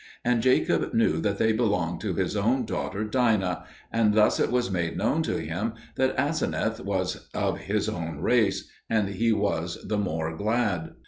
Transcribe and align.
And 0.25 0.41
Jacob 0.41 0.95
knew 0.95 1.19
that 1.21 1.37
they 1.37 1.51
belonged 1.51 2.01
to 2.01 2.15
his 2.15 2.35
own 2.35 2.65
daughter 2.65 3.03
Dinah; 3.03 3.65
and 3.93 4.15
thus 4.15 4.39
it 4.39 4.51
was 4.51 4.71
made 4.71 4.97
known 4.97 5.21
to 5.21 5.37
him 5.37 5.73
that 5.93 6.17
Aseneth 6.17 6.79
was 6.83 7.27
of 7.35 7.59
his 7.59 7.87
own 7.87 8.17
race, 8.19 8.67
and 8.89 9.09
he 9.09 9.31
was 9.31 9.77
the 9.87 9.99
more 9.99 10.35
glad. 10.35 10.93